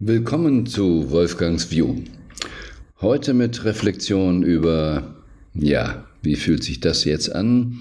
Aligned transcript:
Willkommen 0.00 0.64
zu 0.64 1.10
Wolfgangs 1.10 1.72
View. 1.72 1.96
Heute 3.00 3.34
mit 3.34 3.64
Reflexion 3.64 4.44
über, 4.44 5.16
ja, 5.54 6.06
wie 6.22 6.36
fühlt 6.36 6.62
sich 6.62 6.78
das 6.78 7.02
jetzt 7.02 7.34
an? 7.34 7.80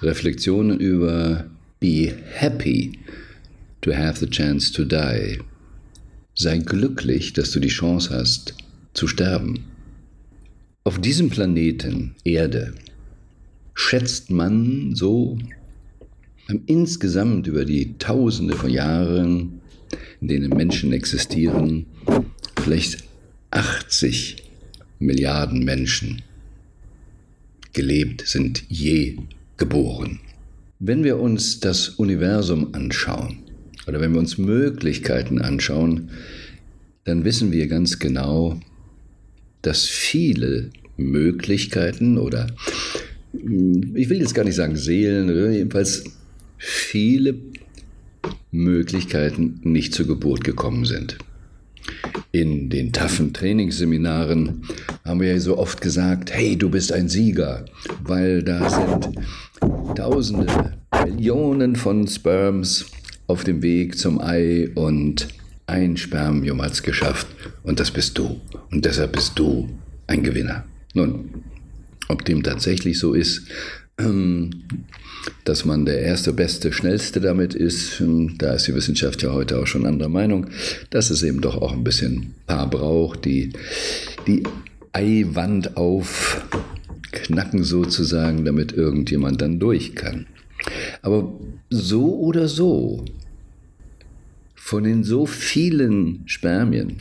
Reflexionen 0.00 0.78
über 0.78 1.46
Be 1.80 2.14
happy 2.34 3.00
to 3.80 3.92
have 3.92 4.20
the 4.20 4.30
chance 4.30 4.72
to 4.72 4.84
die. 4.84 5.40
Sei 6.36 6.58
glücklich, 6.58 7.32
dass 7.32 7.50
du 7.50 7.58
die 7.58 7.66
Chance 7.66 8.14
hast 8.14 8.54
zu 8.92 9.08
sterben. 9.08 9.64
Auf 10.84 11.00
diesem 11.00 11.30
Planeten 11.30 12.14
Erde 12.22 12.74
schätzt 13.74 14.30
man 14.30 14.94
so 14.94 15.36
insgesamt 16.66 17.48
über 17.48 17.64
die 17.64 17.98
Tausende 17.98 18.54
von 18.54 18.70
Jahren 18.70 19.62
in 20.20 20.28
denen 20.28 20.50
Menschen 20.50 20.92
existieren, 20.92 21.86
vielleicht 22.60 23.04
80 23.50 24.36
Milliarden 24.98 25.64
Menschen 25.64 26.22
gelebt 27.72 28.24
sind, 28.26 28.64
je 28.68 29.18
geboren. 29.56 30.20
Wenn 30.78 31.04
wir 31.04 31.18
uns 31.18 31.60
das 31.60 31.88
Universum 31.90 32.74
anschauen 32.74 33.38
oder 33.86 34.00
wenn 34.00 34.12
wir 34.12 34.18
uns 34.18 34.38
Möglichkeiten 34.38 35.40
anschauen, 35.40 36.10
dann 37.04 37.24
wissen 37.24 37.52
wir 37.52 37.66
ganz 37.68 37.98
genau, 37.98 38.58
dass 39.62 39.84
viele 39.84 40.70
Möglichkeiten 40.96 42.18
oder 42.18 42.46
ich 43.32 44.08
will 44.08 44.20
jetzt 44.20 44.34
gar 44.34 44.44
nicht 44.44 44.54
sagen 44.54 44.76
Seelen, 44.76 45.28
jedenfalls 45.52 46.04
viele 46.56 47.34
Möglichkeiten 48.54 49.60
nicht 49.62 49.94
zur 49.94 50.06
Geburt 50.06 50.44
gekommen 50.44 50.84
sind. 50.84 51.18
In 52.32 52.70
den 52.70 52.92
taffen 52.92 53.32
Trainingsseminaren 53.32 54.62
haben 55.04 55.20
wir 55.20 55.32
ja 55.32 55.38
so 55.38 55.58
oft 55.58 55.80
gesagt, 55.80 56.32
hey, 56.32 56.56
du 56.56 56.70
bist 56.70 56.92
ein 56.92 57.08
Sieger, 57.08 57.66
weil 58.02 58.42
da 58.42 58.70
sind 58.70 59.10
Tausende, 59.94 60.72
Millionen 61.04 61.76
von 61.76 62.06
Sperms 62.06 62.86
auf 63.26 63.44
dem 63.44 63.62
Weg 63.62 63.98
zum 63.98 64.20
Ei 64.20 64.70
und 64.74 65.28
ein 65.66 65.96
Spermium 65.96 66.62
hat 66.62 66.72
es 66.72 66.82
geschafft 66.82 67.26
und 67.62 67.80
das 67.80 67.90
bist 67.90 68.18
du. 68.18 68.40
Und 68.70 68.84
deshalb 68.84 69.12
bist 69.12 69.38
du 69.38 69.68
ein 70.06 70.22
Gewinner. 70.22 70.64
Nun, 70.94 71.44
ob 72.08 72.24
dem 72.24 72.42
tatsächlich 72.42 72.98
so 72.98 73.14
ist, 73.14 73.48
dass 75.44 75.64
man 75.64 75.84
der 75.84 76.00
erste, 76.00 76.32
beste, 76.32 76.72
schnellste 76.72 77.20
damit 77.20 77.54
ist, 77.54 78.00
ähm, 78.00 78.36
da 78.38 78.54
ist 78.54 78.66
die 78.66 78.74
Wissenschaft 78.74 79.22
ja 79.22 79.32
heute 79.32 79.58
auch 79.58 79.66
schon 79.66 79.86
anderer 79.86 80.08
Meinung, 80.08 80.48
dass 80.90 81.10
es 81.10 81.22
eben 81.22 81.40
doch 81.40 81.56
auch 81.60 81.72
ein 81.72 81.84
bisschen 81.84 82.34
Paar 82.46 82.68
braucht, 82.68 83.24
die 83.24 83.52
die 84.26 84.42
Eiwand 84.92 85.76
aufknacken 85.76 87.64
sozusagen, 87.64 88.44
damit 88.44 88.72
irgendjemand 88.72 89.40
dann 89.42 89.58
durch 89.58 89.94
kann. 89.94 90.26
Aber 91.02 91.32
so 91.70 92.18
oder 92.18 92.48
so, 92.48 93.04
von 94.54 94.84
den 94.84 95.04
so 95.04 95.26
vielen 95.26 96.22
Spermien, 96.26 96.98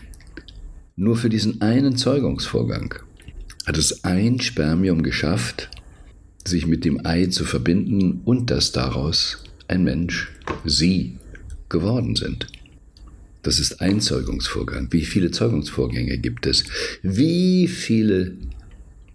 nur 0.96 1.16
für 1.16 1.30
diesen 1.30 1.62
einen 1.62 1.96
Zeugungsvorgang, 1.96 2.96
hat 3.66 3.78
es 3.78 4.04
ein 4.04 4.42
Spermium 4.42 5.02
geschafft, 5.04 5.70
sich 6.46 6.68
mit 6.68 6.86
dem 6.86 7.06
Ei 7.06 7.28
zu 7.28 7.46
verbinden 7.46 8.22
und 8.26 8.50
dass 8.52 8.72
daraus 8.72 9.44
ein 9.68 9.84
Mensch, 9.84 10.32
sie, 10.66 11.18
geworden 11.70 12.16
sind. 12.16 12.48
Das 13.42 13.60
ist 13.60 13.82
ein 13.82 14.00
Zeugungsvorgang. 14.00 14.88
Wie 14.92 15.04
viele 15.04 15.32
Zeugungsvorgänge 15.32 16.18
gibt 16.20 16.46
es? 16.46 16.64
Wie 17.02 17.68
viele 17.68 18.36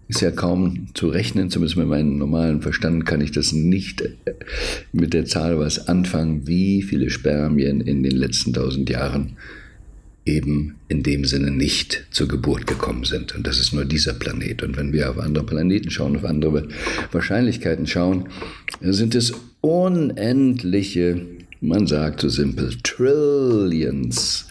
ist 0.07 0.21
ja 0.21 0.31
kaum 0.31 0.87
zu 0.93 1.07
rechnen, 1.07 1.49
zumindest 1.49 1.77
mit 1.77 1.87
meinem 1.87 2.17
normalen 2.17 2.61
Verstand 2.61 3.05
kann 3.05 3.21
ich 3.21 3.31
das 3.31 3.53
nicht 3.53 4.01
äh, 4.01 4.11
mit 4.91 5.13
der 5.13 5.25
Zahl 5.25 5.57
was 5.59 5.87
anfangen, 5.87 6.47
wie 6.47 6.81
viele 6.81 7.09
Spermien 7.09 7.79
in 7.79 8.03
den 8.03 8.15
letzten 8.15 8.53
tausend 8.53 8.89
Jahren 8.89 9.37
eben 10.29 10.75
in 10.87 11.03
dem 11.03 11.25
Sinne 11.25 11.51
nicht 11.51 12.05
zur 12.11 12.27
Geburt 12.27 12.67
gekommen 12.67 13.03
sind. 13.03 13.35
Und 13.35 13.45
das 13.45 13.59
ist 13.59 13.73
nur 13.73 13.85
dieser 13.85 14.13
Planet. 14.13 14.63
Und 14.63 14.77
wenn 14.77 14.93
wir 14.93 15.09
auf 15.09 15.17
andere 15.17 15.45
Planeten 15.45 15.89
schauen, 15.89 16.15
auf 16.15 16.25
andere 16.25 16.67
Wahrscheinlichkeiten 17.11 17.87
schauen, 17.87 18.29
sind 18.81 19.15
es 19.15 19.33
unendliche, 19.61 21.21
man 21.61 21.87
sagt 21.87 22.21
so 22.21 22.29
simpel, 22.29 22.75
Trillions. 22.83 24.47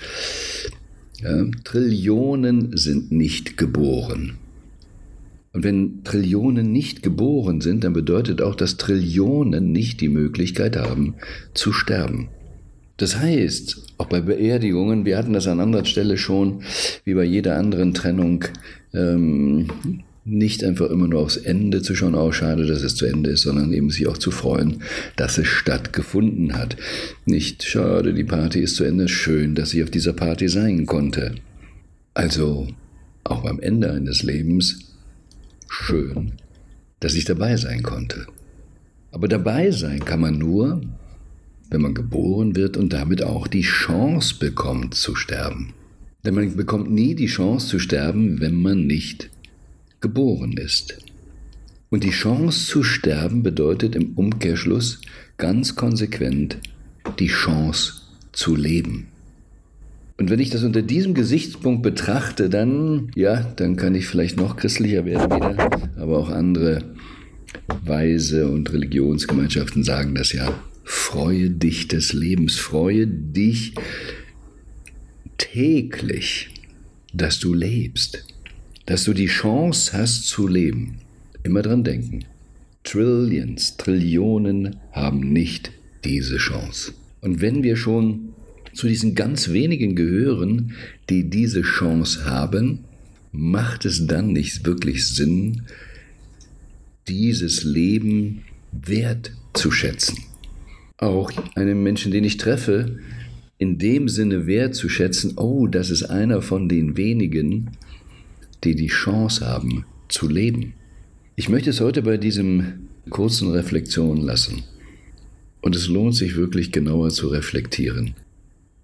Ja, 1.21 1.47
Trillionen 1.65 2.77
sind 2.77 3.11
nicht 3.11 3.57
geboren. 3.57 4.35
Und 5.53 5.65
wenn 5.65 6.05
Trillionen 6.05 6.71
nicht 6.71 7.03
geboren 7.03 7.61
sind, 7.61 7.83
dann 7.83 7.93
bedeutet 7.93 8.41
auch, 8.43 8.55
dass 8.55 8.77
Trillionen 8.77 9.73
nicht 9.73 10.01
die 10.01 10.09
Möglichkeit 10.09 10.77
haben 10.77 11.15
zu 11.55 11.73
sterben. 11.73 12.29
Das 12.99 13.17
heißt, 13.17 13.95
auch 13.97 14.07
bei 14.07 14.21
Beerdigungen, 14.21 15.05
wir 15.05 15.17
hatten 15.17 15.33
das 15.33 15.47
an 15.47 15.61
anderer 15.61 15.85
Stelle 15.85 16.19
schon, 16.19 16.63
wie 17.05 17.15
bei 17.15 17.25
jeder 17.25 17.57
anderen 17.57 17.95
Trennung, 17.95 18.45
ähm, 18.93 19.69
nicht 20.25 20.63
einfach 20.63 20.91
immer 20.91 21.09
nur 21.09 21.21
aufs 21.21 21.37
Ende 21.37 21.81
zu 21.81 21.95
schauen, 21.95 22.15
auch 22.15 22.29
oh, 22.29 22.33
schade, 22.33 22.67
dass 22.67 22.83
es 22.83 22.97
zu 22.97 23.07
Ende 23.07 23.31
ist, 23.31 23.43
sondern 23.43 23.73
eben 23.73 23.89
sich 23.89 24.07
auch 24.09 24.19
zu 24.19 24.31
freuen, 24.31 24.83
dass 25.17 25.39
es 25.39 25.47
stattgefunden 25.47 26.59
hat. 26.59 26.77
Nicht 27.25 27.63
schade, 27.63 28.13
die 28.13 28.25
Party 28.25 28.61
ist 28.61 28.77
zu 28.77 28.85
Ende, 28.85 29.09
schön, 29.09 29.55
dass 29.55 29.73
ich 29.73 29.83
auf 29.83 29.91
dieser 29.91 30.13
Party 30.13 30.49
sein 30.49 30.85
konnte. 30.85 31.37
Also 32.15 32.67
auch 33.25 33.43
beim 33.43 33.61
Ende 33.61 33.93
eines 33.93 34.23
Lebens 34.23 34.81
schön, 35.69 36.33
dass 37.01 37.15
ich 37.15 37.25
dabei 37.25 37.57
sein 37.57 37.83
konnte. 37.83 38.27
Aber 39.13 39.29
dabei 39.29 39.71
sein 39.71 40.05
kann 40.05 40.21
man 40.21 40.37
nur, 40.37 40.83
wenn 41.71 41.83
man 41.83 41.95
geboren 41.95 42.57
wird 42.57 42.77
und 42.77 42.93
damit 42.93 43.23
auch 43.23 43.47
die 43.47 43.63
Chance 43.63 44.37
bekommt 44.39 44.95
zu 44.95 45.15
sterben. 45.15 45.75
Denn 46.25 46.35
man 46.35 46.57
bekommt 46.57 46.91
nie 46.91 47.15
die 47.15 47.27
Chance 47.27 47.69
zu 47.69 47.79
sterben, 47.79 48.41
wenn 48.41 48.55
man 48.55 48.87
nicht 48.87 49.31
geboren 50.01 50.53
ist. 50.53 50.99
Und 51.91 52.05
die 52.05 52.11
Chance 52.11 52.67
zu 52.67 52.83
sterben 52.83 53.43
bedeutet 53.43 53.97
im 53.97 54.13
Umkehrschluss 54.15 55.01
ganz 55.39 55.75
konsequent 55.75 56.59
die 57.19 57.29
Chance 57.29 57.95
zu 58.33 58.55
leben. 58.55 59.09
Und 60.19 60.31
wenn 60.31 60.41
ich 60.41 60.51
das 60.51 60.65
unter 60.65 60.83
diesem 60.83 61.15
Gesichtspunkt 61.15 61.83
betrachte, 61.83 62.51
dann, 62.51 63.11
ja, 63.15 63.41
dann 63.57 63.77
kann 63.77 63.95
ich 63.95 64.07
vielleicht 64.07 64.37
noch 64.37 64.57
christlicher 64.57 65.05
werden 65.05 65.31
wieder, 65.31 65.71
aber 65.97 66.19
auch 66.19 66.29
andere 66.29 66.83
Weise 67.85 68.49
und 68.49 68.73
Religionsgemeinschaften 68.73 69.85
sagen 69.85 70.15
das 70.15 70.33
ja. 70.33 70.53
Freue 70.91 71.51
dich 71.51 71.87
des 71.87 72.15
Lebens, 72.15 72.57
freue 72.57 73.07
dich 73.07 73.75
täglich, 75.37 76.49
dass 77.13 77.39
du 77.39 77.53
lebst, 77.53 78.25
dass 78.87 79.05
du 79.05 79.13
die 79.13 79.27
Chance 79.27 79.93
hast 79.93 80.25
zu 80.25 80.49
leben. 80.49 81.03
Immer 81.43 81.61
dran 81.61 81.85
denken. 81.85 82.25
Trillions, 82.85 83.77
Trillionen 83.77 84.77
haben 84.91 85.31
nicht 85.31 85.73
diese 86.07 86.39
Chance. 86.39 86.95
Und 87.21 87.43
wenn 87.43 87.63
wir 87.63 87.77
schon 87.77 88.31
zu 88.73 88.89
diesen 88.89 89.15
ganz 89.15 89.51
wenigen 89.51 89.95
gehören, 89.95 90.73
die 91.11 91.29
diese 91.29 91.61
Chance 91.61 92.25
haben, 92.25 92.85
macht 93.31 93.85
es 93.85 94.07
dann 94.07 94.33
nicht 94.33 94.65
wirklich 94.65 95.07
Sinn, 95.07 95.65
dieses 97.07 97.63
Leben 97.63 98.43
wertzuschätzen 98.73 100.28
auch 100.99 101.31
einen 101.55 101.83
Menschen, 101.83 102.13
den 102.13 102.25
ich 102.25 102.37
treffe, 102.37 102.99
in 103.57 103.79
dem 103.79 104.09
Sinne 104.09 104.47
wertzuschätzen, 104.47 105.37
oh, 105.37 105.67
das 105.67 105.91
ist 105.91 106.05
einer 106.05 106.43
von 106.43 106.69
den 106.69 106.97
wenigen, 106.97 107.71
die 108.65 108.75
die 108.75 108.87
Chance 108.89 109.47
haben 109.47 109.85
zu 110.09 110.29
leben. 110.29 110.75
Ich 111.37 111.49
möchte 111.49 111.71
es 111.71 111.81
heute 111.81 112.03
bei 112.03 112.17
diesem 112.17 112.89
kurzen 113.11 113.51
Reflexion 113.51 114.19
lassen. 114.19 114.65
Und 115.61 115.75
es 115.75 115.89
lohnt 115.89 116.15
sich 116.15 116.37
wirklich 116.37 116.73
genauer 116.73 117.11
zu 117.11 117.29
reflektieren. 117.29 118.15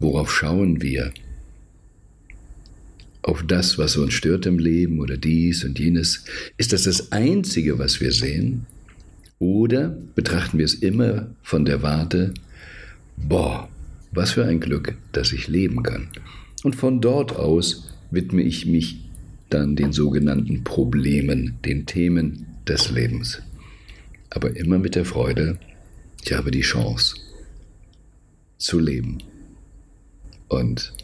Worauf 0.00 0.32
schauen 0.32 0.82
wir? 0.82 1.12
Auf 3.22 3.42
das, 3.46 3.78
was 3.78 3.96
uns 3.96 4.12
stört 4.12 4.44
im 4.46 4.58
Leben 4.58 4.98
oder 5.00 5.16
dies 5.16 5.64
und 5.64 5.78
jenes? 5.78 6.24
Ist 6.58 6.72
das 6.72 6.82
das 6.82 7.12
Einzige, 7.12 7.78
was 7.78 8.00
wir 8.00 8.12
sehen? 8.12 8.66
Oder 9.44 9.94
betrachten 10.14 10.56
wir 10.56 10.64
es 10.64 10.72
immer 10.72 11.26
von 11.42 11.66
der 11.66 11.82
Warte, 11.82 12.32
boah, 13.18 13.68
was 14.10 14.30
für 14.30 14.46
ein 14.46 14.58
Glück, 14.58 14.96
dass 15.12 15.34
ich 15.34 15.48
leben 15.48 15.82
kann. 15.82 16.08
Und 16.62 16.76
von 16.76 17.02
dort 17.02 17.36
aus 17.36 17.92
widme 18.10 18.40
ich 18.40 18.64
mich 18.64 19.04
dann 19.50 19.76
den 19.76 19.92
sogenannten 19.92 20.64
Problemen, 20.64 21.58
den 21.62 21.84
Themen 21.84 22.46
des 22.66 22.90
Lebens. 22.90 23.42
Aber 24.30 24.56
immer 24.56 24.78
mit 24.78 24.94
der 24.94 25.04
Freude, 25.04 25.58
ich 26.24 26.32
habe 26.32 26.50
die 26.50 26.62
Chance 26.62 27.16
zu 28.56 28.78
leben. 28.78 29.18
Und 30.48 30.94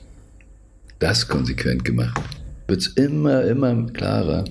das 0.98 1.28
konsequent 1.28 1.84
gemacht, 1.84 2.18
wird 2.68 2.80
es 2.80 2.86
immer, 2.86 3.44
immer 3.44 3.84
klarer. 3.92 4.46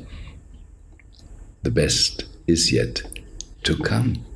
The 1.64 1.72
best 1.72 2.30
is 2.46 2.72
yet 2.72 3.04
to 3.70 3.84
come. 3.84 4.29